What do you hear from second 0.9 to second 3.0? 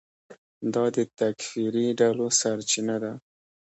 د تکفیري ډلو سرچینه